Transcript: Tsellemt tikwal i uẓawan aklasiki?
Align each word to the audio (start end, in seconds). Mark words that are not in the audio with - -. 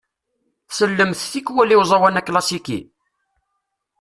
Tsellemt 0.69 1.27
tikwal 1.31 1.69
i 1.73 1.75
uẓawan 1.79 2.19
aklasiki? 2.19 2.79